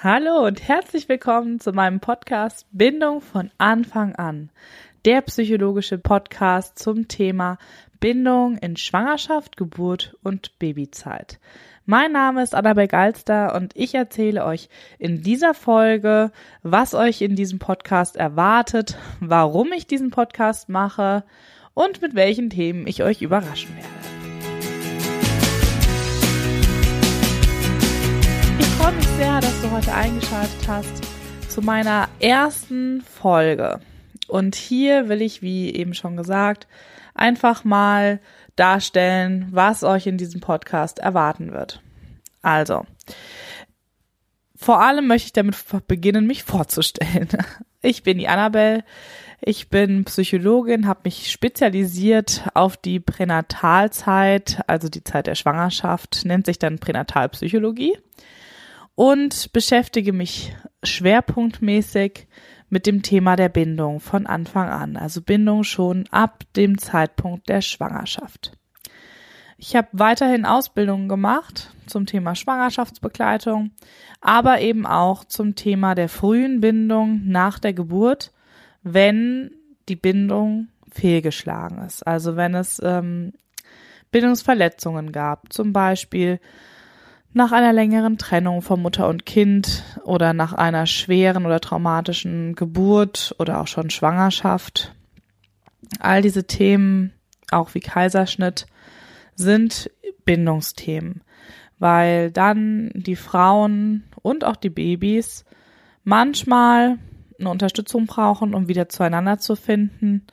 [0.00, 4.48] Hallo und herzlich willkommen zu meinem Podcast Bindung von Anfang an.
[5.04, 7.58] Der psychologische Podcast zum Thema
[7.98, 11.40] Bindung in Schwangerschaft, Geburt und Babyzeit.
[11.84, 14.68] Mein Name ist Annabel Galster und ich erzähle euch
[15.00, 16.30] in dieser Folge,
[16.62, 21.24] was euch in diesem Podcast erwartet, warum ich diesen Podcast mache
[21.74, 24.17] und mit welchen Themen ich euch überraschen werde.
[29.78, 31.04] Heute eingeschaltet hast
[31.48, 33.78] zu meiner ersten Folge.
[34.26, 36.66] Und hier will ich, wie eben schon gesagt,
[37.14, 38.18] einfach mal
[38.56, 41.80] darstellen, was euch in diesem Podcast erwarten wird.
[42.42, 42.86] Also,
[44.56, 47.28] vor allem möchte ich damit beginnen, mich vorzustellen.
[47.80, 48.82] Ich bin die Annabelle.
[49.40, 56.46] Ich bin Psychologin, habe mich spezialisiert auf die Pränatalzeit, also die Zeit der Schwangerschaft, nennt
[56.46, 57.96] sich dann Pränatalpsychologie
[58.98, 60.52] und beschäftige mich
[60.82, 62.26] schwerpunktmäßig
[62.68, 67.60] mit dem Thema der Bindung von Anfang an, also Bindung schon ab dem Zeitpunkt der
[67.60, 68.58] Schwangerschaft.
[69.56, 73.70] Ich habe weiterhin Ausbildungen gemacht zum Thema Schwangerschaftsbegleitung,
[74.20, 78.32] aber eben auch zum Thema der frühen Bindung nach der Geburt,
[78.82, 79.52] wenn
[79.88, 82.04] die Bindung fehlgeschlagen ist.
[82.04, 83.32] Also wenn es ähm,
[84.10, 86.40] Bindungsverletzungen gab, zum Beispiel
[87.32, 93.34] nach einer längeren Trennung von Mutter und Kind oder nach einer schweren oder traumatischen Geburt
[93.38, 94.94] oder auch schon Schwangerschaft.
[96.00, 97.12] All diese Themen,
[97.50, 98.66] auch wie Kaiserschnitt,
[99.34, 99.90] sind
[100.24, 101.22] Bindungsthemen,
[101.78, 105.44] weil dann die Frauen und auch die Babys
[106.04, 106.98] manchmal
[107.38, 110.26] eine Unterstützung brauchen, um wieder zueinander zu finden,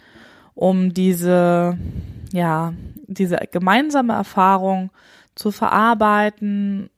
[0.56, 1.78] um diese,
[2.34, 2.74] ja,
[3.08, 4.90] diese gemeinsame Erfahrung
[5.36, 6.90] zu verarbeiten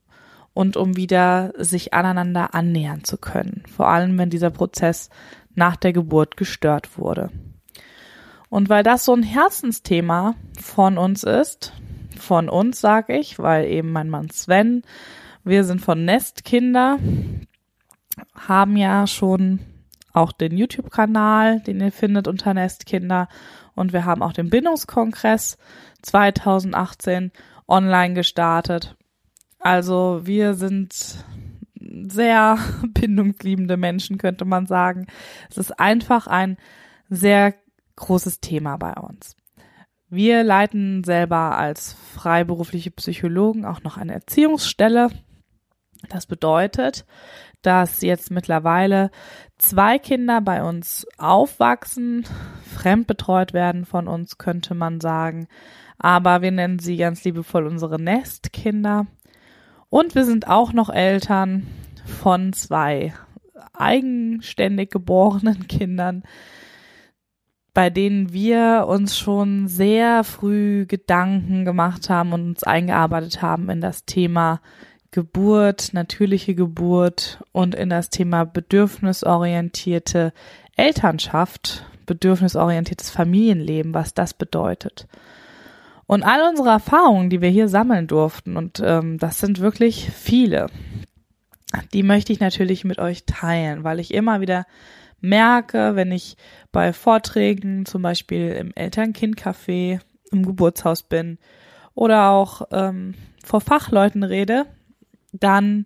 [0.53, 3.63] und um wieder sich aneinander annähern zu können.
[3.75, 5.09] Vor allem, wenn dieser Prozess
[5.53, 7.31] nach der Geburt gestört wurde.
[8.49, 11.73] Und weil das so ein Herzensthema von uns ist,
[12.17, 14.83] von uns sage ich, weil eben mein Mann Sven,
[15.43, 16.97] wir sind von Nestkinder,
[18.33, 19.59] haben ja schon
[20.13, 23.27] auch den YouTube-Kanal, den ihr findet unter Nestkinder
[23.75, 25.57] und wir haben auch den Bindungskongress
[26.01, 27.31] 2018
[27.67, 28.95] online gestartet.
[29.59, 31.25] Also wir sind
[31.79, 32.57] sehr
[32.93, 35.07] bindungsliebende Menschen, könnte man sagen.
[35.49, 36.57] Es ist einfach ein
[37.09, 37.53] sehr
[37.95, 39.35] großes Thema bei uns.
[40.09, 45.09] Wir leiten selber als freiberufliche Psychologen auch noch eine Erziehungsstelle.
[46.09, 47.05] Das bedeutet,
[47.61, 49.11] dass jetzt mittlerweile
[49.57, 52.25] zwei Kinder bei uns aufwachsen,
[52.77, 55.47] fremdbetreut werden von uns, könnte man sagen
[55.99, 59.07] aber wir nennen sie ganz liebevoll unsere Nestkinder.
[59.89, 61.67] Und wir sind auch noch Eltern
[62.05, 63.13] von zwei
[63.73, 66.23] eigenständig geborenen Kindern,
[67.73, 73.81] bei denen wir uns schon sehr früh Gedanken gemacht haben und uns eingearbeitet haben in
[73.81, 74.61] das Thema
[75.11, 80.33] Geburt, natürliche Geburt und in das Thema bedürfnisorientierte
[80.75, 85.07] Elternschaft, bedürfnisorientiertes Familienleben, was das bedeutet.
[86.07, 90.67] Und all unsere Erfahrungen, die wir hier sammeln durften, und ähm, das sind wirklich viele,
[91.93, 94.65] die möchte ich natürlich mit euch teilen, weil ich immer wieder
[95.19, 96.37] merke, wenn ich
[96.71, 99.99] bei Vorträgen, zum Beispiel im Eltern-Kind-Café,
[100.31, 101.37] im Geburtshaus bin
[101.93, 104.65] oder auch ähm, vor Fachleuten rede,
[105.31, 105.85] dann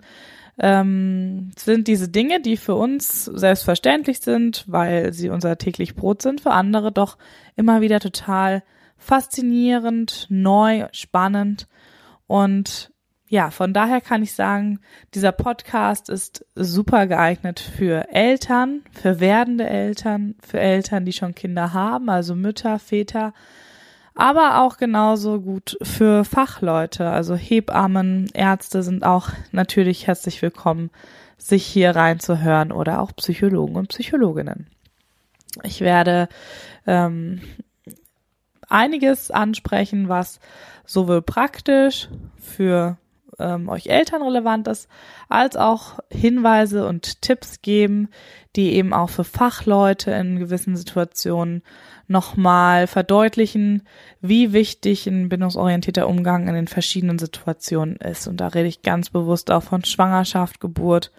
[0.60, 6.42] ähm, sind diese Dinge, die für uns selbstverständlich sind, weil sie unser täglich Brot sind,
[6.42, 7.18] für andere doch
[7.56, 8.64] immer wieder total
[9.02, 11.68] faszinierend, neu, spannend
[12.28, 12.92] und
[13.28, 14.82] ja, von daher kann ich sagen,
[15.14, 21.72] dieser Podcast ist super geeignet für Eltern, für werdende Eltern, für Eltern, die schon Kinder
[21.72, 23.34] haben, also Mütter, Väter,
[24.16, 30.92] aber auch genauso gut für Fachleute, also Hebammen, Ärzte sind auch natürlich herzlich willkommen,
[31.38, 34.68] sich hier reinzuhören oder auch Psychologen und Psychologinnen.
[35.64, 36.28] Ich werde
[36.86, 37.42] ähm,
[38.72, 40.40] einiges ansprechen, was
[40.86, 42.98] sowohl praktisch für
[43.40, 44.88] ähm, euch Eltern relevant ist,
[45.30, 48.10] als auch Hinweise und Tipps geben,
[48.56, 51.64] die eben auch für Fachleute in gewissen Situationen
[52.08, 53.84] nochmal verdeutlichen,
[54.20, 58.28] wie wichtig ein bindungsorientierter Umgang in den verschiedenen Situationen ist.
[58.28, 61.12] Und da rede ich ganz bewusst auch von Schwangerschaft, Geburt,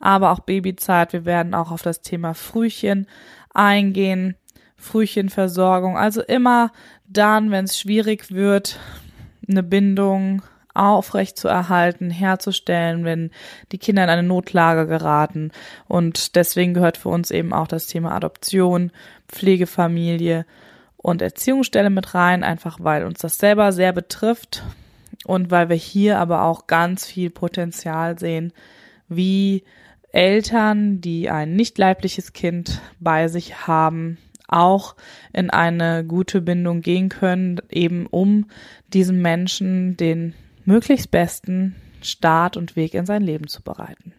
[0.00, 1.12] aber auch Babyzeit.
[1.12, 3.06] Wir werden auch auf das Thema Frühchen
[3.52, 4.36] eingehen,
[4.78, 5.98] Frühchenversorgung.
[5.98, 6.72] Also immer
[7.06, 8.78] dann, wenn es schwierig wird,
[9.48, 10.42] eine Bindung
[10.74, 13.30] aufrecht zu erhalten, herzustellen, wenn
[13.72, 15.50] die Kinder in eine Notlage geraten.
[15.88, 18.92] Und deswegen gehört für uns eben auch das Thema Adoption,
[19.28, 20.46] Pflegefamilie
[20.96, 24.62] und Erziehungsstelle mit rein, einfach weil uns das selber sehr betrifft
[25.24, 28.52] und weil wir hier aber auch ganz viel Potenzial sehen,
[29.08, 29.64] wie
[30.12, 34.96] Eltern, die ein nicht leibliches Kind bei sich haben, auch
[35.32, 38.46] in eine gute Bindung gehen können, eben um
[38.88, 40.34] diesem Menschen den
[40.64, 44.12] möglichst besten Start und Weg in sein Leben zu bereiten.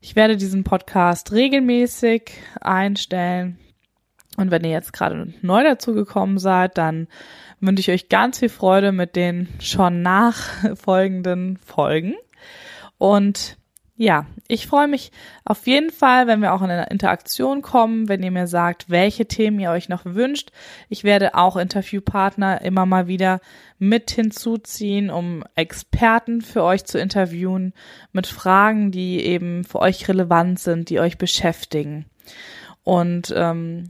[0.00, 3.58] Ich werde diesen Podcast regelmäßig einstellen.
[4.36, 7.08] Und wenn ihr jetzt gerade neu dazu gekommen seid, dann
[7.60, 12.14] wünsche ich euch ganz viel Freude mit den schon nachfolgenden Folgen.
[12.98, 13.57] Und
[13.98, 15.10] ja, ich freue mich
[15.44, 19.26] auf jeden Fall, wenn wir auch in eine Interaktion kommen, wenn ihr mir sagt, welche
[19.26, 20.52] Themen ihr euch noch wünscht.
[20.88, 23.40] Ich werde auch Interviewpartner immer mal wieder
[23.80, 27.74] mit hinzuziehen, um Experten für euch zu interviewen
[28.12, 32.06] mit Fragen, die eben für euch relevant sind, die euch beschäftigen.
[32.84, 33.88] Und ähm,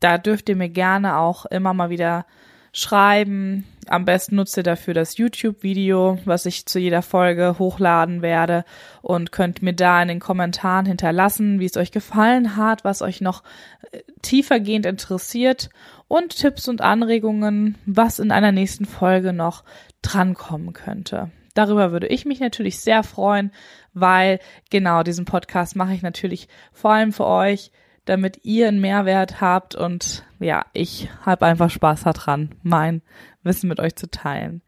[0.00, 2.24] da dürft ihr mir gerne auch immer mal wieder
[2.72, 3.64] schreiben.
[3.88, 8.64] Am besten nutzt ihr dafür das YouTube-Video, was ich zu jeder Folge hochladen werde
[9.02, 13.20] und könnt mir da in den Kommentaren hinterlassen, wie es euch gefallen hat, was euch
[13.20, 13.42] noch
[13.90, 15.68] äh, tiefergehend interessiert
[16.08, 19.64] und Tipps und Anregungen, was in einer nächsten Folge noch
[20.00, 21.30] drankommen könnte.
[21.54, 23.52] Darüber würde ich mich natürlich sehr freuen,
[23.92, 24.38] weil
[24.70, 27.70] genau diesen Podcast mache ich natürlich vor allem für euch,
[28.04, 33.02] damit ihr einen Mehrwert habt und ja, ich habe einfach Spaß daran, mein
[33.42, 34.62] Wissen mit euch zu teilen.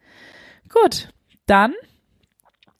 [0.69, 1.08] Gut,
[1.46, 1.75] dann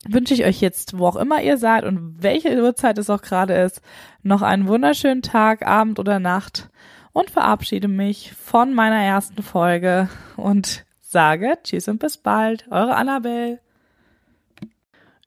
[0.06, 3.54] wünsche ich euch jetzt, wo auch immer ihr seid und welche Uhrzeit es auch gerade
[3.54, 3.80] ist,
[4.22, 6.68] noch einen wunderschönen Tag, Abend oder Nacht
[7.12, 13.60] und verabschiede mich von meiner ersten Folge und sage Tschüss und bis bald, eure Annabelle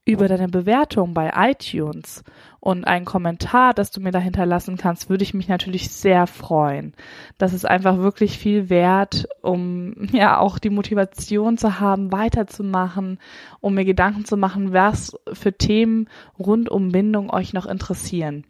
[0.06, 2.23] über deine Bewertung bei iTunes
[2.68, 6.94] und einen Kommentar, das du mir da hinterlassen kannst, würde ich mich natürlich sehr freuen.
[7.38, 13.19] Das ist einfach wirklich viel wert, um ja auch die Motivation zu haben, weiterzumachen,
[13.62, 18.44] um mir Gedanken zu machen, was für Themen rund um Bindung euch noch interessieren.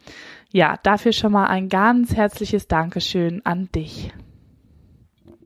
[0.51, 4.11] Ja, dafür schon mal ein ganz herzliches Dankeschön an dich.